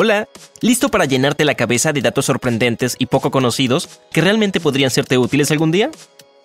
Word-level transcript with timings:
Hola, 0.00 0.28
¿listo 0.60 0.90
para 0.90 1.06
llenarte 1.06 1.44
la 1.44 1.56
cabeza 1.56 1.92
de 1.92 2.00
datos 2.00 2.26
sorprendentes 2.26 2.94
y 3.00 3.06
poco 3.06 3.32
conocidos 3.32 3.88
que 4.12 4.20
realmente 4.20 4.60
podrían 4.60 4.92
serte 4.92 5.18
útiles 5.18 5.50
algún 5.50 5.72
día? 5.72 5.90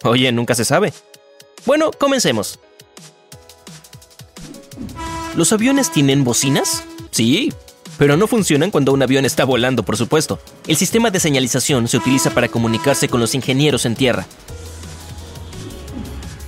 Oye, 0.01 0.31
nunca 0.31 0.55
se 0.55 0.65
sabe. 0.65 0.91
Bueno, 1.63 1.91
comencemos. 1.91 2.59
¿Los 5.35 5.53
aviones 5.53 5.91
tienen 5.91 6.23
bocinas? 6.23 6.83
Sí, 7.11 7.53
pero 7.99 8.17
no 8.17 8.25
funcionan 8.25 8.71
cuando 8.71 8.91
un 8.91 9.03
avión 9.03 9.23
está 9.23 9.45
volando, 9.45 9.83
por 9.83 9.97
supuesto. 9.97 10.39
El 10.65 10.75
sistema 10.75 11.11
de 11.11 11.19
señalización 11.19 11.87
se 11.87 11.97
utiliza 11.97 12.31
para 12.31 12.47
comunicarse 12.47 13.07
con 13.07 13.19
los 13.19 13.35
ingenieros 13.35 13.85
en 13.85 13.93
tierra. 13.93 14.25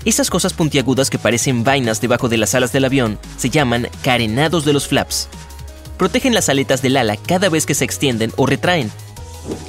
Esas 0.05 0.31
cosas 0.31 0.53
puntiagudas 0.53 1.11
que 1.11 1.19
parecen 1.19 1.63
vainas 1.63 2.01
debajo 2.01 2.29
de 2.29 2.37
las 2.37 2.55
alas 2.55 2.73
del 2.73 2.85
avión 2.85 3.19
se 3.37 3.51
llaman 3.51 3.89
carenados 4.01 4.65
de 4.65 4.73
los 4.73 4.87
flaps. 4.87 5.29
Protegen 5.97 6.33
las 6.33 6.49
aletas 6.49 6.81
del 6.81 6.97
ala 6.97 7.17
cada 7.17 7.49
vez 7.49 7.65
que 7.65 7.73
se 7.73 7.85
extienden 7.85 8.31
o 8.35 8.45
retraen. 8.45 8.91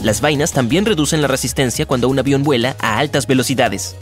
Las 0.03 0.21
vainas 0.21 0.53
también 0.53 0.87
reducen 0.87 1.23
la 1.23 1.29
resistencia 1.29 1.87
cuando 1.87 2.09
un 2.09 2.19
avión 2.19 2.43
vuela 2.43 2.77
a 2.81 2.99
altas 2.99 3.27
velocidades. 3.27 3.97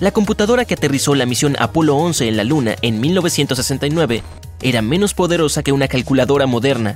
La 0.00 0.12
computadora 0.12 0.64
que 0.64 0.74
aterrizó 0.74 1.14
la 1.14 1.26
misión 1.26 1.56
Apolo 1.58 1.96
11 1.96 2.28
en 2.28 2.36
la 2.36 2.44
Luna 2.44 2.76
en 2.82 3.00
1969 3.00 4.22
era 4.62 4.82
menos 4.82 5.14
poderosa 5.14 5.62
que 5.62 5.72
una 5.72 5.88
calculadora 5.88 6.46
moderna, 6.46 6.94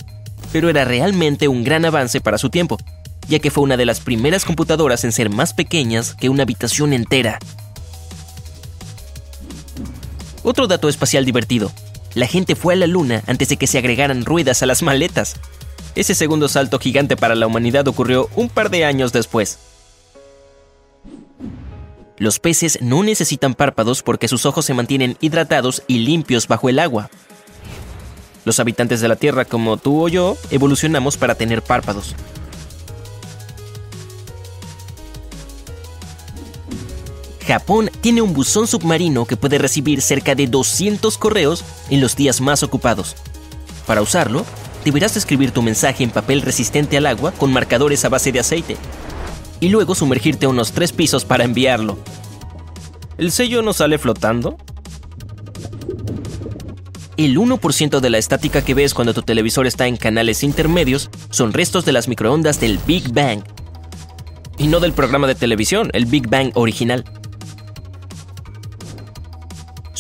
pero 0.52 0.68
era 0.68 0.84
realmente 0.84 1.48
un 1.48 1.64
gran 1.64 1.84
avance 1.84 2.20
para 2.20 2.38
su 2.38 2.50
tiempo 2.50 2.78
ya 3.28 3.38
que 3.38 3.50
fue 3.50 3.64
una 3.64 3.76
de 3.76 3.86
las 3.86 4.00
primeras 4.00 4.44
computadoras 4.44 5.04
en 5.04 5.12
ser 5.12 5.30
más 5.30 5.54
pequeñas 5.54 6.14
que 6.14 6.28
una 6.28 6.42
habitación 6.42 6.92
entera. 6.92 7.38
Otro 10.42 10.66
dato 10.66 10.88
espacial 10.88 11.24
divertido. 11.24 11.70
La 12.14 12.26
gente 12.26 12.56
fue 12.56 12.74
a 12.74 12.76
la 12.76 12.86
Luna 12.86 13.22
antes 13.26 13.48
de 13.48 13.56
que 13.56 13.66
se 13.66 13.78
agregaran 13.78 14.24
ruedas 14.24 14.62
a 14.62 14.66
las 14.66 14.82
maletas. 14.82 15.36
Ese 15.94 16.14
segundo 16.14 16.48
salto 16.48 16.78
gigante 16.78 17.16
para 17.16 17.34
la 17.34 17.46
humanidad 17.46 17.88
ocurrió 17.88 18.28
un 18.36 18.48
par 18.48 18.70
de 18.70 18.84
años 18.84 19.12
después. 19.12 19.58
Los 22.18 22.38
peces 22.38 22.78
no 22.82 23.02
necesitan 23.02 23.54
párpados 23.54 24.02
porque 24.02 24.28
sus 24.28 24.46
ojos 24.46 24.64
se 24.64 24.74
mantienen 24.74 25.16
hidratados 25.20 25.82
y 25.88 25.98
limpios 25.98 26.48
bajo 26.48 26.68
el 26.68 26.78
agua. 26.78 27.10
Los 28.44 28.60
habitantes 28.60 29.00
de 29.00 29.08
la 29.08 29.16
Tierra 29.16 29.44
como 29.44 29.76
tú 29.76 30.04
o 30.04 30.08
yo 30.08 30.36
evolucionamos 30.50 31.16
para 31.16 31.34
tener 31.34 31.62
párpados. 31.62 32.14
Japón 37.42 37.90
tiene 38.00 38.22
un 38.22 38.32
buzón 38.32 38.66
submarino 38.66 39.26
que 39.26 39.36
puede 39.36 39.58
recibir 39.58 40.00
cerca 40.00 40.34
de 40.34 40.46
200 40.46 41.18
correos 41.18 41.64
en 41.90 42.00
los 42.00 42.16
días 42.16 42.40
más 42.40 42.62
ocupados. 42.62 43.16
Para 43.86 44.02
usarlo, 44.02 44.44
deberás 44.84 45.16
escribir 45.16 45.50
tu 45.50 45.62
mensaje 45.62 46.04
en 46.04 46.10
papel 46.10 46.42
resistente 46.42 46.96
al 46.96 47.06
agua 47.06 47.32
con 47.32 47.52
marcadores 47.52 48.04
a 48.04 48.08
base 48.08 48.32
de 48.32 48.40
aceite 48.40 48.76
y 49.60 49.68
luego 49.68 49.94
sumergirte 49.94 50.46
unos 50.46 50.72
tres 50.72 50.92
pisos 50.92 51.24
para 51.24 51.44
enviarlo. 51.44 51.98
¿El 53.16 53.30
sello 53.30 53.62
no 53.62 53.72
sale 53.72 53.98
flotando? 53.98 54.56
El 57.16 57.38
1% 57.38 58.00
de 58.00 58.10
la 58.10 58.18
estática 58.18 58.64
que 58.64 58.74
ves 58.74 58.94
cuando 58.94 59.14
tu 59.14 59.22
televisor 59.22 59.66
está 59.66 59.86
en 59.86 59.96
canales 59.96 60.42
intermedios 60.42 61.10
son 61.30 61.52
restos 61.52 61.84
de 61.84 61.92
las 61.92 62.08
microondas 62.08 62.58
del 62.58 62.78
Big 62.86 63.12
Bang. 63.12 63.44
Y 64.58 64.66
no 64.66 64.80
del 64.80 64.92
programa 64.92 65.28
de 65.28 65.36
televisión, 65.36 65.90
el 65.92 66.06
Big 66.06 66.28
Bang 66.28 66.50
original. 66.54 67.04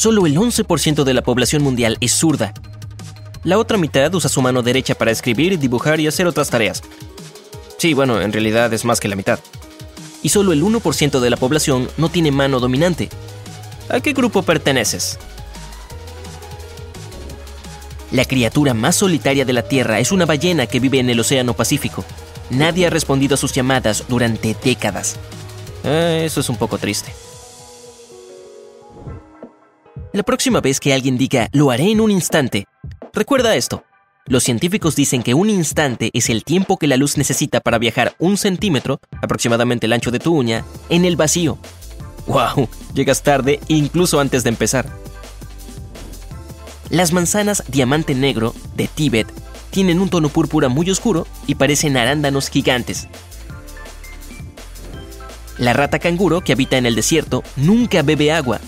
Solo 0.02 0.26
el 0.26 0.36
11% 0.36 1.04
de 1.04 1.14
la 1.14 1.22
población 1.22 1.62
mundial 1.62 1.96
es 2.00 2.10
zurda. 2.10 2.52
La 3.44 3.56
otra 3.56 3.78
mitad 3.78 4.12
usa 4.12 4.28
su 4.28 4.42
mano 4.42 4.60
derecha 4.60 4.96
para 4.96 5.12
escribir, 5.12 5.60
dibujar 5.60 6.00
y 6.00 6.08
hacer 6.08 6.26
otras 6.26 6.50
tareas. 6.50 6.82
Sí, 7.78 7.94
bueno, 7.94 8.20
en 8.20 8.32
realidad 8.32 8.72
es 8.72 8.84
más 8.84 8.98
que 8.98 9.06
la 9.06 9.14
mitad. 9.14 9.38
Y 10.20 10.30
solo 10.30 10.52
el 10.52 10.64
1% 10.64 11.20
de 11.20 11.30
la 11.30 11.36
población 11.36 11.88
no 11.98 12.08
tiene 12.08 12.32
mano 12.32 12.58
dominante. 12.58 13.10
¿A 13.88 14.00
qué 14.00 14.12
grupo 14.12 14.42
perteneces? 14.42 15.20
La 18.10 18.24
criatura 18.24 18.74
más 18.74 18.96
solitaria 18.96 19.44
de 19.44 19.52
la 19.52 19.62
Tierra 19.62 20.00
es 20.00 20.10
una 20.10 20.26
ballena 20.26 20.66
que 20.66 20.80
vive 20.80 20.98
en 20.98 21.10
el 21.10 21.20
Océano 21.20 21.54
Pacífico. 21.54 22.04
Nadie 22.50 22.88
ha 22.88 22.90
respondido 22.90 23.36
a 23.36 23.38
sus 23.38 23.52
llamadas 23.52 24.02
durante 24.08 24.56
décadas. 24.64 25.14
Eh, 25.84 26.24
eso 26.26 26.40
es 26.40 26.48
un 26.48 26.56
poco 26.56 26.76
triste. 26.76 27.12
La 30.12 30.24
próxima 30.24 30.60
vez 30.60 30.78
que 30.78 30.92
alguien 30.92 31.16
diga 31.16 31.48
lo 31.52 31.70
haré 31.70 31.90
en 31.90 31.98
un 31.98 32.10
instante, 32.10 32.66
recuerda 33.14 33.56
esto. 33.56 33.82
Los 34.26 34.44
científicos 34.44 34.94
dicen 34.94 35.22
que 35.22 35.32
un 35.32 35.48
instante 35.48 36.10
es 36.12 36.28
el 36.28 36.44
tiempo 36.44 36.76
que 36.76 36.86
la 36.86 36.98
luz 36.98 37.16
necesita 37.16 37.60
para 37.60 37.78
viajar 37.78 38.14
un 38.18 38.36
centímetro, 38.36 39.00
aproximadamente 39.22 39.86
el 39.86 39.92
ancho 39.94 40.10
de 40.10 40.18
tu 40.18 40.36
uña, 40.36 40.66
en 40.90 41.06
el 41.06 41.16
vacío. 41.16 41.56
¡Wow! 42.26 42.68
Llegas 42.92 43.22
tarde 43.22 43.58
incluso 43.68 44.20
antes 44.20 44.44
de 44.44 44.50
empezar. 44.50 44.86
Las 46.90 47.14
manzanas 47.14 47.64
diamante 47.68 48.14
negro 48.14 48.54
de 48.76 48.88
Tíbet 48.88 49.32
tienen 49.70 49.98
un 49.98 50.10
tono 50.10 50.28
púrpura 50.28 50.68
muy 50.68 50.90
oscuro 50.90 51.26
y 51.46 51.54
parecen 51.54 51.96
arándanos 51.96 52.50
gigantes. 52.50 53.08
La 55.56 55.72
rata 55.72 55.98
canguro 55.98 56.42
que 56.42 56.52
habita 56.52 56.76
en 56.76 56.84
el 56.84 56.96
desierto 56.96 57.42
nunca 57.56 58.02
bebe 58.02 58.30
agua 58.30 58.60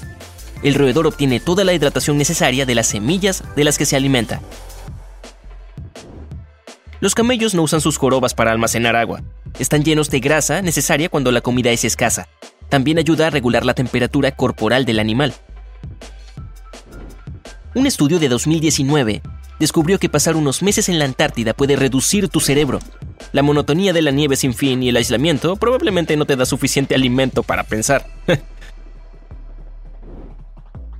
el 0.65 0.75
roedor 0.75 1.07
obtiene 1.07 1.41
toda 1.41 1.63
la 1.63 1.75
hidratación 1.75 2.17
necesaria 2.17 2.65
de 2.67 2.75
las 2.75 2.89
semillas 2.89 3.45
de 3.55 3.65
las 3.65 3.79
que 3.79 3.85
se 3.85 3.97
alimenta. 3.97 4.41
Los 7.01 7.15
camellos 7.15 7.55
no 7.55 7.63
usan 7.63 7.83
sus 7.83 7.99
jorobas 7.99 8.33
para 8.33 8.51
almacenar 8.51 8.97
agua. 8.97 9.23
Están 9.59 9.85
llenos 9.85 10.09
de 10.09 10.21
grasa 10.21 10.63
necesaria 10.63 11.11
cuando 11.11 11.31
la 11.31 11.43
comida 11.43 11.71
es 11.71 11.85
escasa. 11.85 12.29
También 12.71 12.99
ayuda 12.99 13.27
a 13.27 13.31
regular 13.31 13.67
la 13.67 13.75
temperatura 13.75 14.33
corporal 14.33 14.87
del 14.87 15.01
animal. 15.01 15.35
Un 17.75 17.87
estudio 17.87 18.19
de 18.19 18.31
2019 18.31 19.21
descubrió 19.61 19.99
que 19.99 20.09
pasar 20.09 20.35
unos 20.35 20.63
meses 20.63 20.89
en 20.89 20.99
la 20.99 21.05
Antártida 21.05 21.53
puede 21.53 21.77
reducir 21.77 22.31
tu 22.31 22.41
cerebro. 22.41 22.81
La 23.33 23.43
monotonía 23.43 23.93
de 23.93 24.01
la 24.01 24.13
nieve 24.13 24.37
sin 24.37 24.55
fin 24.55 24.83
y 24.83 24.89
el 24.89 24.97
aislamiento 24.97 25.57
probablemente 25.57 26.17
no 26.17 26.25
te 26.25 26.37
da 26.37 26.47
suficiente 26.47 26.95
alimento 26.95 27.43
para 27.43 27.65
pensar. 27.65 28.07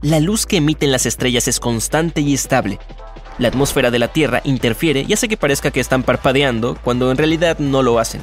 La 0.05 0.21
luz 0.21 0.45
que 0.45 0.59
emiten 0.59 0.93
las 0.93 1.07
estrellas 1.07 1.49
es 1.49 1.59
constante 1.61 2.21
y 2.21 2.35
estable. 2.35 2.79
La 3.39 3.49
atmósfera 3.49 3.91
de 3.91 3.99
la 3.99 4.09
Tierra 4.09 4.43
interfiere 4.45 5.07
y 5.09 5.15
hace 5.15 5.29
que 5.29 5.39
parezca 5.39 5.71
que 5.71 5.81
están 5.81 6.03
parpadeando 6.03 6.77
cuando 6.85 7.11
en 7.11 7.17
realidad 7.17 7.59
no 7.59 7.83
lo 7.83 7.99
hacen. 7.99 8.21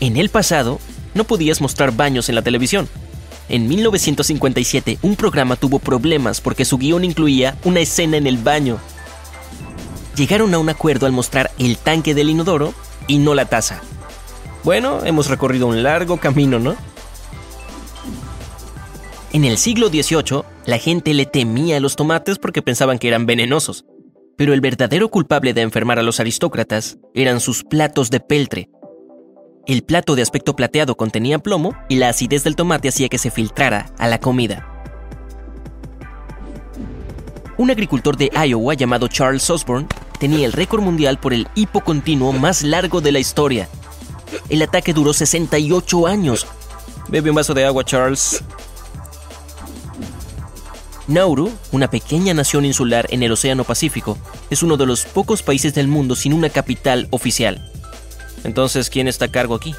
En 0.00 0.16
el 0.16 0.30
pasado, 0.30 0.80
no 1.12 1.24
podías 1.24 1.60
mostrar 1.60 1.92
baños 1.92 2.30
en 2.30 2.34
la 2.34 2.40
televisión. 2.40 2.88
En 3.50 3.68
1957, 3.68 5.00
un 5.02 5.16
programa 5.16 5.56
tuvo 5.56 5.80
problemas 5.80 6.40
porque 6.40 6.64
su 6.64 6.78
guion 6.78 7.04
incluía 7.04 7.58
una 7.64 7.80
escena 7.80 8.16
en 8.16 8.26
el 8.26 8.38
baño. 8.38 8.78
Llegaron 10.16 10.54
a 10.54 10.58
un 10.58 10.70
acuerdo 10.70 11.04
al 11.04 11.12
mostrar 11.12 11.50
el 11.58 11.76
tanque 11.76 12.14
del 12.14 12.30
inodoro 12.30 12.72
y 13.06 13.18
no 13.18 13.34
la 13.34 13.44
taza. 13.44 13.82
Bueno, 14.64 15.04
hemos 15.04 15.28
recorrido 15.28 15.66
un 15.66 15.82
largo 15.82 16.16
camino, 16.16 16.58
¿no? 16.58 16.87
En 19.30 19.44
el 19.44 19.58
siglo 19.58 19.88
XVIII, 19.88 20.42
la 20.64 20.78
gente 20.78 21.12
le 21.12 21.26
temía 21.26 21.76
a 21.76 21.80
los 21.80 21.96
tomates 21.96 22.38
porque 22.38 22.62
pensaban 22.62 22.98
que 22.98 23.08
eran 23.08 23.26
venenosos. 23.26 23.84
Pero 24.38 24.54
el 24.54 24.62
verdadero 24.62 25.10
culpable 25.10 25.52
de 25.52 25.60
enfermar 25.60 25.98
a 25.98 26.02
los 26.02 26.18
aristócratas 26.18 26.96
eran 27.12 27.40
sus 27.40 27.62
platos 27.62 28.08
de 28.10 28.20
peltre. 28.20 28.70
El 29.66 29.82
plato 29.82 30.16
de 30.16 30.22
aspecto 30.22 30.56
plateado 30.56 30.96
contenía 30.96 31.38
plomo 31.40 31.76
y 31.90 31.96
la 31.96 32.08
acidez 32.08 32.42
del 32.42 32.56
tomate 32.56 32.88
hacía 32.88 33.10
que 33.10 33.18
se 33.18 33.30
filtrara 33.30 33.92
a 33.98 34.08
la 34.08 34.18
comida. 34.18 34.66
Un 37.58 37.70
agricultor 37.70 38.16
de 38.16 38.30
Iowa 38.32 38.72
llamado 38.72 39.08
Charles 39.08 39.50
Osborne 39.50 39.88
tenía 40.18 40.46
el 40.46 40.54
récord 40.54 40.80
mundial 40.80 41.20
por 41.20 41.34
el 41.34 41.48
hipo 41.54 41.80
continuo 41.80 42.32
más 42.32 42.62
largo 42.62 43.02
de 43.02 43.12
la 43.12 43.18
historia. 43.18 43.68
El 44.48 44.62
ataque 44.62 44.94
duró 44.94 45.12
68 45.12 46.06
años. 46.06 46.46
Bebe 47.08 47.28
un 47.28 47.36
vaso 47.36 47.52
de 47.52 47.66
agua, 47.66 47.84
Charles. 47.84 48.42
Nauru, 51.08 51.50
una 51.72 51.88
pequeña 51.88 52.34
nación 52.34 52.66
insular 52.66 53.06
en 53.08 53.22
el 53.22 53.32
Océano 53.32 53.64
Pacífico, 53.64 54.18
es 54.50 54.62
uno 54.62 54.76
de 54.76 54.84
los 54.84 55.06
pocos 55.06 55.42
países 55.42 55.74
del 55.74 55.88
mundo 55.88 56.14
sin 56.14 56.34
una 56.34 56.50
capital 56.50 57.08
oficial. 57.10 57.66
Entonces, 58.44 58.90
¿quién 58.90 59.08
está 59.08 59.24
a 59.24 59.32
cargo 59.32 59.54
aquí? 59.54 59.74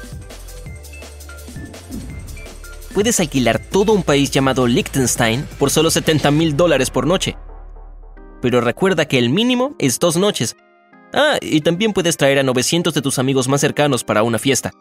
Puedes 2.92 3.20
alquilar 3.20 3.60
todo 3.60 3.92
un 3.92 4.02
país 4.02 4.32
llamado 4.32 4.66
Liechtenstein 4.66 5.46
por 5.60 5.70
solo 5.70 5.92
70 5.92 6.32
mil 6.32 6.56
dólares 6.56 6.90
por 6.90 7.06
noche. 7.06 7.36
Pero 8.42 8.60
recuerda 8.60 9.06
que 9.06 9.18
el 9.18 9.30
mínimo 9.30 9.76
es 9.78 10.00
dos 10.00 10.16
noches. 10.16 10.56
Ah, 11.12 11.38
y 11.40 11.60
también 11.60 11.92
puedes 11.92 12.16
traer 12.16 12.40
a 12.40 12.42
900 12.42 12.92
de 12.92 13.02
tus 13.02 13.20
amigos 13.20 13.46
más 13.46 13.60
cercanos 13.60 14.02
para 14.02 14.24
una 14.24 14.40
fiesta. 14.40 14.72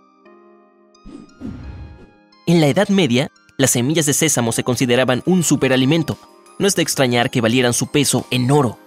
En 2.48 2.60
la 2.60 2.68
Edad 2.68 2.90
Media, 2.90 3.32
las 3.58 3.72
semillas 3.72 4.08
de 4.08 4.14
sésamo 4.14 4.52
se 4.52 4.64
consideraban 4.64 5.22
un 5.28 5.44
superalimento 5.44 6.18
no 6.60 6.68
es 6.68 6.76
de 6.76 6.82
extrañar 6.84 7.32
que 7.32 7.42
valieran 7.42 7.74
su 7.74 7.88
peso 7.88 8.28
en 8.30 8.52
oro. 8.52 8.78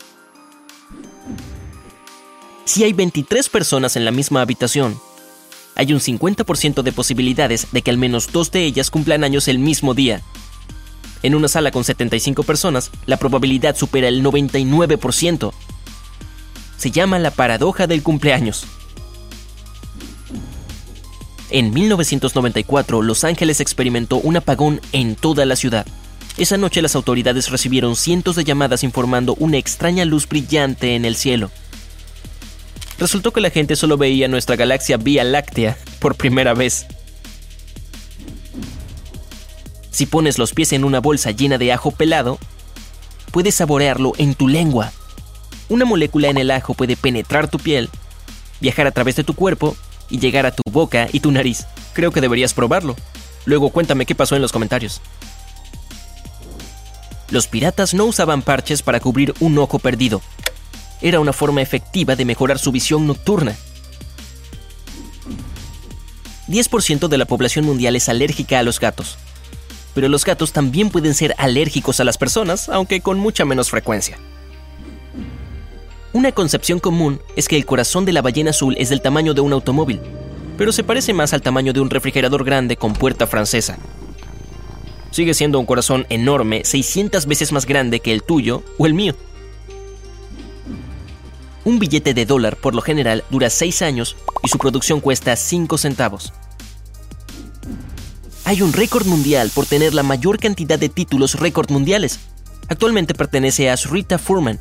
Si 2.65 2.85
hay 2.85 2.93
23 2.93 3.49
personas 3.49 3.97
en 3.97 4.05
la 4.05 4.13
misma 4.13 4.43
habitación, 4.43 5.01
hay 5.75 5.93
un 5.93 6.01
50% 6.01 6.83
de 6.83 6.93
posibilidades 6.93 7.69
de 7.73 7.83
que 7.83 7.91
al 7.91 7.97
menos 7.97 8.31
dos 8.31 8.53
de 8.53 8.65
ellas 8.65 8.91
cumplan 8.91 9.25
años 9.25 9.49
el 9.49 9.59
mismo 9.59 9.95
día. 9.95 10.21
En 11.23 11.35
una 11.35 11.49
sala 11.49 11.71
con 11.71 11.83
75 11.83 12.43
personas, 12.43 12.91
la 13.07 13.17
probabilidad 13.17 13.75
supera 13.75 14.09
el 14.09 14.23
99%. 14.23 15.53
Se 16.77 16.91
llama 16.91 17.19
la 17.19 17.31
paradoja 17.31 17.87
del 17.87 18.03
cumpleaños. 18.03 18.65
En 21.51 21.73
1994, 21.73 23.03
Los 23.03 23.25
Ángeles 23.25 23.61
experimentó 23.61 24.17
un 24.17 24.37
apagón 24.37 24.81
en 24.93 25.15
toda 25.15 25.47
la 25.47 25.57
ciudad. 25.57 25.87
Esa 26.39 26.57
noche 26.57 26.81
las 26.81 26.97
autoridades 26.97 27.51
recibieron 27.51 27.95
cientos 27.95 28.37
de 28.37 28.45
llamadas 28.45 28.85
informando 28.85 29.35
una 29.39 29.59
extraña 29.59 30.05
luz 30.05 30.27
brillante 30.27 30.95
en 30.95 31.05
el 31.05 31.15
cielo. 31.15 31.51
Resultó 32.99 33.33
que 33.33 33.41
la 33.41 33.51
gente 33.51 33.77
solo 33.77 33.99
veía 33.99 34.29
nuestra 34.29 34.57
galaxia 34.57 34.97
Vía 34.97 35.25
Láctea 35.25 35.77
por 35.99 36.15
primera 36.15 36.55
vez. 36.55 36.87
Si 39.91 40.07
pones 40.07 40.39
los 40.39 40.55
pies 40.55 40.73
en 40.73 40.85
una 40.85 41.01
bolsa 41.01 41.33
llena 41.33 41.59
de 41.59 41.71
ajo 41.71 41.91
pelado, 41.91 42.39
puedes 43.31 43.57
saborearlo 43.57 44.13
en 44.17 44.35
tu 44.35 44.49
lengua. 44.49 44.91
Una 45.69 45.85
molécula 45.85 46.29
en 46.29 46.39
el 46.39 46.51
ajo 46.51 46.73
puede 46.73 46.97
penetrar 46.97 47.49
tu 47.49 47.59
piel, 47.59 47.91
viajar 48.61 48.87
a 48.87 48.93
través 48.93 49.17
de 49.17 49.25
tu 49.25 49.35
cuerpo 49.35 49.77
y 50.09 50.19
llegar 50.19 50.47
a 50.47 50.53
tu 50.53 50.63
boca 50.71 51.09
y 51.13 51.21
tu 51.21 51.31
nariz. 51.31 51.67
Creo 51.93 52.11
que 52.11 52.23
deberías 52.23 52.55
probarlo. 52.55 52.97
Luego 53.45 53.71
cuéntame 53.71 54.07
qué 54.07 54.15
pasó 54.15 54.35
en 54.35 54.43
los 54.43 54.53
comentarios. 54.53 55.03
Los 57.33 57.47
piratas 57.47 57.95
no 57.95 58.05
usaban 58.05 58.43
parches 58.43 58.83
para 58.83 59.01
cubrir 59.01 59.33
un 59.41 59.57
ojo 59.57 59.79
perdido. 59.79 60.21
Era 61.01 61.19
una 61.19 61.33
forma 61.33 61.63
efectiva 61.63 62.15
de 62.15 62.27
mejorar 62.27 62.59
su 62.59 62.71
visión 62.73 63.07
nocturna. 63.07 63.57
10% 66.49 67.09
de 67.09 67.17
la 67.17 67.25
población 67.25 67.65
mundial 67.65 67.97
es 67.97 68.11
alérgica 68.11 68.59
a 68.59 68.63
los 68.63 68.79
gatos. 68.79 69.17
Pero 69.95 70.11
los 70.11 70.27
gatos 70.27 70.53
también 70.53 70.91
pueden 70.91 71.15
ser 71.15 71.35
alérgicos 71.39 72.01
a 72.01 72.05
las 72.05 72.19
personas, 72.19 72.69
aunque 72.69 73.01
con 73.01 73.19
mucha 73.19 73.47
menos 73.47 73.71
frecuencia. 73.71 74.19
Una 76.13 76.33
concepción 76.33 76.81
común 76.81 77.23
es 77.35 77.49
que 77.49 77.57
el 77.57 77.65
corazón 77.65 78.05
de 78.05 78.13
la 78.13 78.21
ballena 78.21 78.51
azul 78.51 78.77
es 78.77 78.91
del 78.91 79.01
tamaño 79.01 79.33
de 79.33 79.41
un 79.41 79.55
automóvil, 79.55 80.03
pero 80.59 80.71
se 80.71 80.85
parece 80.85 81.15
más 81.15 81.33
al 81.33 81.41
tamaño 81.41 81.73
de 81.73 81.81
un 81.81 81.89
refrigerador 81.89 82.45
grande 82.45 82.77
con 82.77 82.93
puerta 82.93 83.27
francesa 83.27 83.79
sigue 85.13 85.35
siendo 85.35 85.61
un 85.61 85.67
corazón 85.67 86.07
enorme, 86.09 86.65
600 86.65 87.27
veces 87.27 87.53
más 87.53 87.67
grande 87.67 88.01
que 88.01 88.13
el 88.13 88.23
tuyo 88.23 88.65
o 88.79 88.87
el 88.87 88.95
mío. 88.95 89.15
Un 91.65 91.79
billete 91.79 92.13
de 92.13 92.27
dólar 92.27 92.57
por 92.57 92.75
lo 92.75 92.83
general 92.83 93.23
dura 93.31 93.49
6 93.49 93.83
años 93.83 94.17
y 94.43 94.49
su 94.49 94.59
producción 94.59 95.01
cuesta 95.01 95.37
5 95.37 95.79
centavos. 95.79 96.33
Hay 98.45 98.63
un 98.63 98.73
récord 98.73 99.07
mundial 99.07 99.53
por 99.55 99.67
tener 99.67 99.95
la 99.95 100.03
mayor 100.03 100.41
cantidad 100.41 100.79
de 100.79 100.89
títulos 100.89 101.39
récord 101.39 101.71
mundiales. 101.71 102.19
Actualmente 102.69 103.15
pertenece 103.15 103.71
a 103.71 103.77
Srita 103.77 104.19
Furman, 104.19 104.59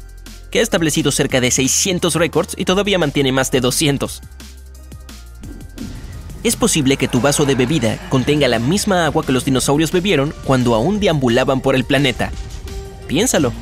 que 0.51 0.59
ha 0.59 0.61
establecido 0.61 1.11
cerca 1.11 1.41
de 1.41 1.49
600 1.49 2.13
récords 2.15 2.53
y 2.57 2.65
todavía 2.65 2.99
mantiene 2.99 3.31
más 3.31 3.49
de 3.49 3.61
200. 3.61 4.21
Es 6.43 6.55
posible 6.55 6.97
que 6.97 7.07
tu 7.07 7.21
vaso 7.21 7.45
de 7.45 7.53
bebida 7.53 7.99
contenga 8.09 8.47
la 8.47 8.57
misma 8.57 9.05
agua 9.05 9.23
que 9.23 9.31
los 9.31 9.45
dinosaurios 9.45 9.91
bebieron 9.91 10.33
cuando 10.43 10.73
aún 10.73 10.99
deambulaban 10.99 11.61
por 11.61 11.75
el 11.75 11.83
planeta. 11.83 12.31
Piénsalo. 13.07 13.53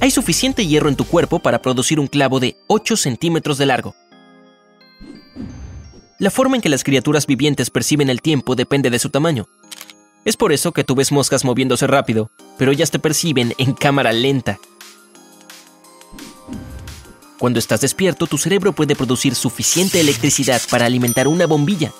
Hay 0.00 0.10
suficiente 0.10 0.66
hierro 0.66 0.88
en 0.88 0.96
tu 0.96 1.04
cuerpo 1.04 1.38
para 1.38 1.60
producir 1.60 2.00
un 2.00 2.06
clavo 2.06 2.40
de 2.40 2.56
8 2.68 2.96
centímetros 2.96 3.58
de 3.58 3.66
largo. 3.66 3.94
La 6.18 6.30
forma 6.30 6.56
en 6.56 6.62
que 6.62 6.68
las 6.68 6.84
criaturas 6.84 7.26
vivientes 7.26 7.68
perciben 7.68 8.08
el 8.08 8.22
tiempo 8.22 8.54
depende 8.54 8.90
de 8.90 8.98
su 8.98 9.10
tamaño. 9.10 9.46
Es 10.24 10.36
por 10.36 10.52
eso 10.52 10.72
que 10.72 10.84
tú 10.84 10.94
ves 10.94 11.12
moscas 11.12 11.44
moviéndose 11.44 11.86
rápido, 11.86 12.30
pero 12.56 12.72
ellas 12.72 12.90
te 12.90 12.98
perciben 12.98 13.54
en 13.58 13.74
cámara 13.74 14.12
lenta. 14.12 14.58
Cuando 17.42 17.58
estás 17.58 17.80
despierto, 17.80 18.28
tu 18.28 18.38
cerebro 18.38 18.72
puede 18.72 18.94
producir 18.94 19.34
suficiente 19.34 19.98
electricidad 19.98 20.62
para 20.70 20.86
alimentar 20.86 21.26
una 21.26 21.44
bombilla. 21.44 21.90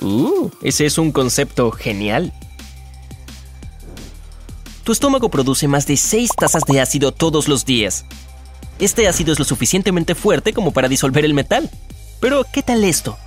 Uh, 0.00 0.48
ese 0.62 0.86
es 0.86 0.96
un 0.96 1.10
concepto 1.10 1.72
genial. 1.72 2.32
Tu 4.84 4.92
estómago 4.92 5.28
produce 5.28 5.66
más 5.66 5.88
de 5.88 5.96
6 5.96 6.30
tazas 6.38 6.62
de 6.68 6.80
ácido 6.80 7.10
todos 7.10 7.48
los 7.48 7.64
días. 7.64 8.04
Este 8.78 9.08
ácido 9.08 9.32
es 9.32 9.40
lo 9.40 9.44
suficientemente 9.44 10.14
fuerte 10.14 10.52
como 10.52 10.70
para 10.70 10.86
disolver 10.86 11.24
el 11.24 11.34
metal. 11.34 11.68
Pero, 12.20 12.46
¿qué 12.52 12.62
tal 12.62 12.84
esto? 12.84 13.18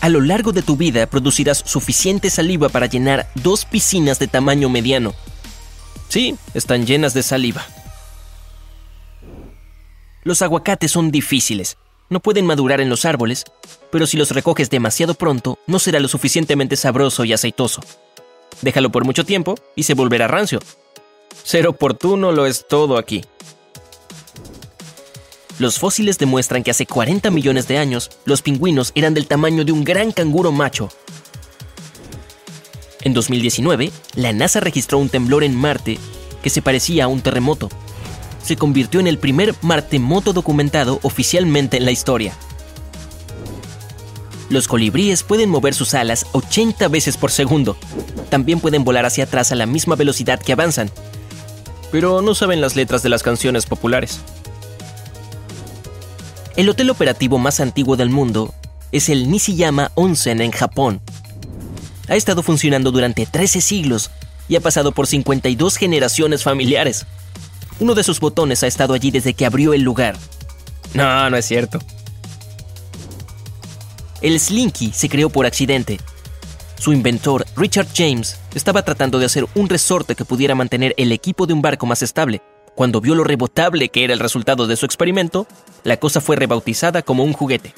A 0.00 0.08
lo 0.08 0.20
largo 0.20 0.50
de 0.50 0.62
tu 0.62 0.76
vida 0.76 1.06
producirás 1.06 1.62
suficiente 1.64 2.30
saliva 2.30 2.68
para 2.68 2.86
llenar 2.86 3.30
dos 3.36 3.64
piscinas 3.64 4.18
de 4.18 4.26
tamaño 4.26 4.68
mediano. 4.68 5.14
Sí, 6.08 6.34
están 6.52 6.84
llenas 6.84 7.14
de 7.14 7.22
saliva. 7.22 7.64
Los 10.28 10.42
aguacates 10.42 10.90
son 10.90 11.10
difíciles, 11.10 11.78
no 12.10 12.20
pueden 12.20 12.44
madurar 12.44 12.82
en 12.82 12.90
los 12.90 13.06
árboles, 13.06 13.44
pero 13.90 14.06
si 14.06 14.18
los 14.18 14.30
recoges 14.32 14.68
demasiado 14.68 15.14
pronto, 15.14 15.58
no 15.66 15.78
será 15.78 16.00
lo 16.00 16.08
suficientemente 16.08 16.76
sabroso 16.76 17.24
y 17.24 17.32
aceitoso. 17.32 17.80
Déjalo 18.60 18.92
por 18.92 19.06
mucho 19.06 19.24
tiempo 19.24 19.54
y 19.74 19.84
se 19.84 19.94
volverá 19.94 20.28
rancio. 20.28 20.60
Ser 21.44 21.66
oportuno 21.66 22.30
lo 22.30 22.44
es 22.44 22.68
todo 22.68 22.98
aquí. 22.98 23.24
Los 25.58 25.78
fósiles 25.78 26.18
demuestran 26.18 26.62
que 26.62 26.72
hace 26.72 26.84
40 26.84 27.30
millones 27.30 27.66
de 27.66 27.78
años, 27.78 28.10
los 28.26 28.42
pingüinos 28.42 28.92
eran 28.94 29.14
del 29.14 29.28
tamaño 29.28 29.64
de 29.64 29.72
un 29.72 29.82
gran 29.82 30.12
canguro 30.12 30.52
macho. 30.52 30.90
En 33.00 33.14
2019, 33.14 33.90
la 34.14 34.34
NASA 34.34 34.60
registró 34.60 34.98
un 34.98 35.08
temblor 35.08 35.42
en 35.42 35.56
Marte 35.56 35.98
que 36.42 36.50
se 36.50 36.60
parecía 36.60 37.04
a 37.04 37.08
un 37.08 37.22
terremoto, 37.22 37.70
se 38.48 38.56
convirtió 38.56 38.98
en 38.98 39.06
el 39.06 39.18
primer 39.18 39.54
martemoto 39.60 40.32
documentado 40.32 40.98
oficialmente 41.02 41.76
en 41.76 41.84
la 41.84 41.90
historia. 41.90 42.32
Los 44.48 44.66
colibríes 44.66 45.22
pueden 45.22 45.50
mover 45.50 45.74
sus 45.74 45.92
alas 45.92 46.24
80 46.32 46.88
veces 46.88 47.18
por 47.18 47.30
segundo. 47.30 47.76
También 48.30 48.60
pueden 48.60 48.84
volar 48.84 49.04
hacia 49.04 49.24
atrás 49.24 49.52
a 49.52 49.54
la 49.54 49.66
misma 49.66 49.96
velocidad 49.96 50.40
que 50.40 50.52
avanzan. 50.52 50.90
Pero 51.92 52.22
no 52.22 52.34
saben 52.34 52.62
las 52.62 52.74
letras 52.74 53.02
de 53.02 53.10
las 53.10 53.22
canciones 53.22 53.66
populares. 53.66 54.20
El 56.56 56.70
hotel 56.70 56.88
operativo 56.88 57.36
más 57.36 57.60
antiguo 57.60 57.96
del 57.96 58.08
mundo 58.08 58.54
es 58.90 59.10
el 59.10 59.30
Nishiyama 59.30 59.92
Onsen 59.94 60.40
en 60.40 60.52
Japón. 60.52 61.02
Ha 62.08 62.16
estado 62.16 62.42
funcionando 62.42 62.90
durante 62.90 63.26
13 63.26 63.60
siglos 63.60 64.10
y 64.48 64.56
ha 64.56 64.60
pasado 64.60 64.92
por 64.92 65.06
52 65.06 65.76
generaciones 65.76 66.42
familiares. 66.42 67.04
Uno 67.80 67.94
de 67.94 68.02
sus 68.02 68.20
botones 68.20 68.62
ha 68.62 68.66
estado 68.66 68.94
allí 68.94 69.10
desde 69.10 69.34
que 69.34 69.46
abrió 69.46 69.72
el 69.72 69.82
lugar. 69.82 70.16
No, 70.94 71.30
no 71.30 71.36
es 71.36 71.46
cierto. 71.46 71.78
El 74.20 74.38
Slinky 74.40 74.92
se 74.92 75.08
creó 75.08 75.30
por 75.30 75.46
accidente. 75.46 75.98
Su 76.78 76.92
inventor, 76.92 77.46
Richard 77.56 77.88
James, 77.94 78.38
estaba 78.54 78.82
tratando 78.82 79.18
de 79.18 79.26
hacer 79.26 79.46
un 79.54 79.68
resorte 79.68 80.14
que 80.14 80.24
pudiera 80.24 80.54
mantener 80.54 80.94
el 80.96 81.12
equipo 81.12 81.46
de 81.46 81.52
un 81.52 81.62
barco 81.62 81.86
más 81.86 82.02
estable. 82.02 82.42
Cuando 82.74 83.00
vio 83.00 83.14
lo 83.14 83.24
rebotable 83.24 83.88
que 83.88 84.04
era 84.04 84.12
el 84.12 84.20
resultado 84.20 84.66
de 84.66 84.76
su 84.76 84.86
experimento, 84.86 85.46
la 85.84 85.96
cosa 85.96 86.20
fue 86.20 86.36
rebautizada 86.36 87.02
como 87.02 87.24
un 87.24 87.32
juguete. 87.32 87.74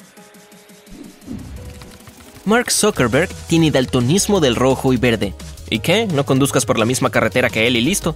Mark 2.45 2.71
Zuckerberg 2.71 3.29
tiene 3.47 3.71
daltonismo 3.71 4.39
del 4.39 4.55
rojo 4.55 4.93
y 4.93 4.97
verde. 4.97 5.33
¿Y 5.69 5.79
qué? 5.79 6.07
No 6.07 6.25
conduzcas 6.25 6.65
por 6.65 6.77
la 6.77 6.85
misma 6.85 7.09
carretera 7.11 7.49
que 7.49 7.67
él 7.67 7.77
y 7.77 7.81
listo. 7.81 8.15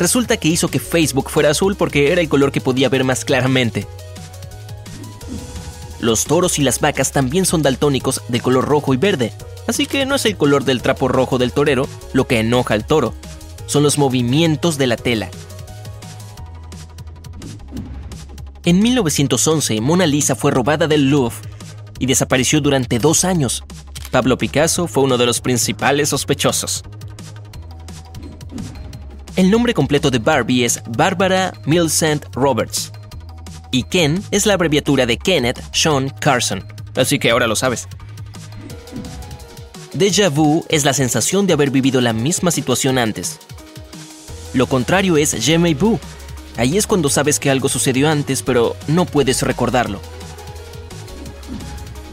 Resulta 0.00 0.38
que 0.38 0.48
hizo 0.48 0.68
que 0.68 0.80
Facebook 0.80 1.28
fuera 1.28 1.50
azul 1.50 1.76
porque 1.76 2.10
era 2.10 2.22
el 2.22 2.30
color 2.30 2.52
que 2.52 2.62
podía 2.62 2.88
ver 2.88 3.04
más 3.04 3.26
claramente. 3.26 3.86
Los 6.00 6.24
toros 6.24 6.58
y 6.58 6.62
las 6.62 6.80
vacas 6.80 7.12
también 7.12 7.44
son 7.44 7.60
daltónicos 7.60 8.22
de 8.28 8.40
color 8.40 8.64
rojo 8.64 8.94
y 8.94 8.96
verde, 8.96 9.34
así 9.68 9.84
que 9.84 10.06
no 10.06 10.14
es 10.14 10.24
el 10.24 10.38
color 10.38 10.64
del 10.64 10.80
trapo 10.80 11.06
rojo 11.08 11.36
del 11.36 11.52
torero 11.52 11.86
lo 12.14 12.26
que 12.26 12.40
enoja 12.40 12.72
al 12.72 12.86
toro, 12.86 13.12
son 13.66 13.82
los 13.82 13.98
movimientos 13.98 14.78
de 14.78 14.86
la 14.86 14.96
tela. 14.96 15.28
En 18.64 18.80
1911, 18.80 19.82
Mona 19.82 20.06
Lisa 20.06 20.34
fue 20.34 20.50
robada 20.50 20.86
del 20.86 21.10
Louvre 21.10 21.36
y 21.98 22.06
desapareció 22.06 22.62
durante 22.62 22.98
dos 22.98 23.26
años. 23.26 23.64
Pablo 24.10 24.38
Picasso 24.38 24.86
fue 24.86 25.02
uno 25.02 25.18
de 25.18 25.26
los 25.26 25.42
principales 25.42 26.08
sospechosos. 26.08 26.84
El 29.36 29.50
nombre 29.50 29.74
completo 29.74 30.10
de 30.10 30.18
Barbie 30.18 30.64
es 30.64 30.82
Barbara 30.96 31.52
Millicent 31.64 32.24
Roberts. 32.32 32.92
Y 33.70 33.84
Ken 33.84 34.22
es 34.32 34.44
la 34.44 34.54
abreviatura 34.54 35.06
de 35.06 35.16
Kenneth 35.16 35.62
Sean 35.72 36.08
Carson. 36.08 36.64
Así 36.96 37.18
que 37.18 37.30
ahora 37.30 37.46
lo 37.46 37.54
sabes. 37.54 37.86
Déjà 39.94 40.28
vu 40.28 40.64
es 40.68 40.84
la 40.84 40.92
sensación 40.92 41.46
de 41.46 41.52
haber 41.52 41.70
vivido 41.70 42.00
la 42.00 42.12
misma 42.12 42.50
situación 42.50 42.98
antes. 42.98 43.38
Lo 44.52 44.66
contrario 44.66 45.16
es 45.16 45.32
je 45.32 45.56
vu. 45.74 45.98
Ahí 46.56 46.76
es 46.76 46.86
cuando 46.88 47.08
sabes 47.08 47.38
que 47.38 47.50
algo 47.50 47.68
sucedió 47.68 48.10
antes, 48.10 48.42
pero 48.42 48.76
no 48.88 49.06
puedes 49.06 49.42
recordarlo. 49.42 50.00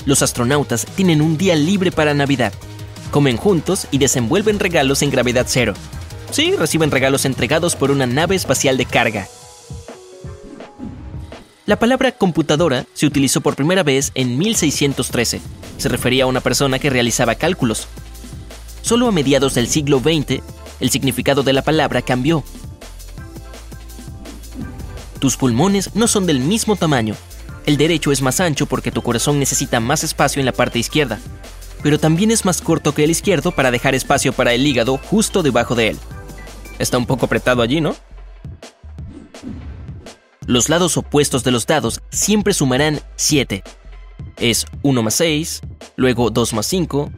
Los 0.05 0.21
astronautas 0.21 0.85
tienen 0.95 1.21
un 1.21 1.37
día 1.37 1.55
libre 1.55 1.91
para 1.91 2.13
Navidad. 2.13 2.53
Comen 3.09 3.37
juntos 3.37 3.87
y 3.89 3.97
desenvuelven 3.97 4.59
regalos 4.59 5.01
en 5.01 5.09
gravedad 5.09 5.45
cero. 5.49 5.73
Sí, 6.31 6.53
reciben 6.55 6.91
regalos 6.91 7.25
entregados 7.25 7.75
por 7.75 7.91
una 7.91 8.05
nave 8.05 8.35
espacial 8.35 8.77
de 8.77 8.85
carga. 8.85 9.27
La 11.65 11.77
palabra 11.77 12.11
computadora 12.13 12.85
se 12.93 13.05
utilizó 13.05 13.41
por 13.41 13.55
primera 13.55 13.83
vez 13.83 14.11
en 14.15 14.37
1613. 14.37 15.41
Se 15.77 15.89
refería 15.89 16.23
a 16.23 16.27
una 16.27 16.39
persona 16.41 16.79
que 16.79 16.89
realizaba 16.89 17.35
cálculos. 17.35 17.87
Solo 18.81 19.07
a 19.07 19.11
mediados 19.11 19.53
del 19.53 19.67
siglo 19.67 19.99
XX, 19.99 20.41
el 20.79 20.89
significado 20.89 21.43
de 21.43 21.53
la 21.53 21.61
palabra 21.61 22.01
cambió. 22.01 22.43
Tus 25.19 25.35
pulmones 25.35 25.93
no 25.95 26.07
son 26.07 26.25
del 26.25 26.39
mismo 26.39 26.75
tamaño. 26.75 27.15
El 27.65 27.75
derecho 27.75 28.11
es 28.13 28.21
más 28.21 28.39
ancho 28.39 28.65
porque 28.65 28.91
tu 28.91 29.01
corazón 29.01 29.39
necesita 29.39 29.81
más 29.81 30.03
espacio 30.05 30.39
en 30.39 30.45
la 30.45 30.53
parte 30.53 30.79
izquierda, 30.79 31.19
pero 31.83 31.99
también 31.99 32.31
es 32.31 32.45
más 32.45 32.61
corto 32.61 32.93
que 32.93 33.03
el 33.03 33.11
izquierdo 33.11 33.51
para 33.51 33.71
dejar 33.71 33.93
espacio 33.93 34.31
para 34.31 34.53
el 34.53 34.65
hígado 34.65 34.97
justo 34.97 35.43
debajo 35.43 35.75
de 35.75 35.89
él. 35.89 35.99
Está 36.79 36.97
un 36.97 37.05
poco 37.05 37.25
apretado 37.25 37.61
allí, 37.61 37.81
¿no? 37.81 37.95
Los 40.45 40.69
lados 40.69 40.95
opuestos 40.97 41.43
de 41.43 41.51
los 41.51 41.65
dados 41.65 42.01
siempre 42.09 42.53
sumarán 42.53 43.01
7. 43.17 43.63
Es 44.37 44.65
1 44.81 45.03
más 45.03 45.15
6, 45.15 45.61
luego 45.95 46.29
2 46.29 46.53
más 46.53 46.65
5, 46.67 47.11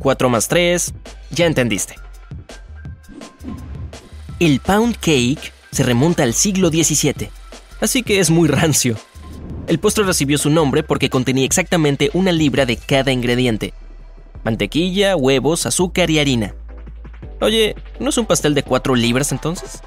4 0.00 0.28
más 0.28 0.48
3, 0.48 0.92
ya 1.30 1.46
entendiste. 1.46 1.94
El 4.38 4.60
pound 4.60 4.96
cake 4.96 5.52
se 5.70 5.82
remonta 5.82 6.24
al 6.24 6.34
siglo 6.34 6.68
XVII, 6.68 7.30
así 7.80 8.02
que 8.02 8.18
es 8.18 8.30
muy 8.30 8.48
rancio. 8.48 8.96
El 9.66 9.78
postre 9.78 10.04
recibió 10.04 10.36
su 10.36 10.50
nombre 10.50 10.82
porque 10.82 11.08
contenía 11.08 11.46
exactamente 11.46 12.10
una 12.12 12.32
libra 12.32 12.66
de 12.66 12.76
cada 12.76 13.12
ingrediente. 13.12 13.72
Mantequilla, 14.44 15.16
huevos, 15.16 15.64
azúcar 15.64 16.10
y 16.10 16.18
harina. 16.18 16.54
Oye, 17.44 17.76
¿no 18.00 18.08
es 18.08 18.16
un 18.16 18.24
pastel 18.24 18.54
de 18.54 18.62
4 18.62 18.94
libras 18.94 19.30
entonces? 19.30 19.82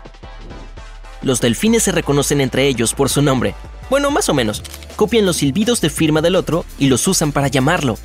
Los 1.23 1.41
delfines 1.41 1.81
se 1.81 1.91
reconocen 1.91 2.39
entre 2.39 2.67
ellos 2.67 2.93
por 2.93 3.09
su 3.09 3.23
nombre. 3.23 3.55
Bueno, 3.89 4.11
más 4.11 4.29
o 4.29 4.35
menos. 4.35 4.61
Copian 4.95 5.25
los 5.25 5.37
silbidos 5.37 5.81
de 5.81 5.89
firma 5.89 6.21
del 6.21 6.35
otro 6.35 6.65
y 6.77 6.85
los 6.85 7.07
usan 7.07 7.31
para 7.31 7.47
llamarlo. 7.47 7.97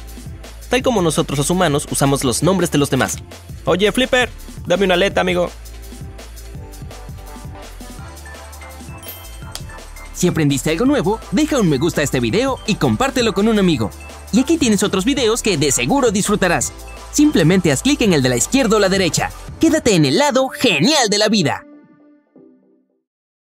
Tal 0.70 0.82
como 0.82 1.02
nosotros 1.02 1.36
los 1.36 1.50
humanos 1.50 1.86
usamos 1.90 2.24
los 2.24 2.42
nombres 2.42 2.70
de 2.70 2.78
los 2.78 2.88
demás. 2.88 3.18
Oye, 3.66 3.92
Flipper, 3.92 4.30
dame 4.66 4.86
una 4.86 4.94
aleta, 4.94 5.20
amigo. 5.20 5.50
Si 10.14 10.28
aprendiste 10.28 10.70
algo 10.70 10.86
nuevo, 10.86 11.20
deja 11.30 11.60
un 11.60 11.68
me 11.68 11.76
gusta 11.76 12.00
a 12.00 12.04
este 12.04 12.20
video 12.20 12.58
y 12.66 12.76
compártelo 12.76 13.34
con 13.34 13.48
un 13.48 13.58
amigo. 13.58 13.90
Y 14.32 14.40
aquí 14.40 14.58
tienes 14.58 14.82
otros 14.82 15.04
videos 15.04 15.42
que 15.42 15.56
de 15.56 15.70
seguro 15.70 16.10
disfrutarás. 16.10 16.72
Simplemente 17.12 17.70
haz 17.70 17.82
clic 17.82 18.00
en 18.00 18.14
el 18.14 18.22
de 18.22 18.30
la 18.30 18.36
izquierda 18.36 18.76
o 18.76 18.80
la 18.80 18.88
derecha. 18.88 19.30
Quédate 19.60 19.94
en 19.94 20.06
el 20.06 20.18
lado 20.18 20.48
genial 20.48 21.08
de 21.10 21.18
la 21.18 21.28
vida. 21.28 21.64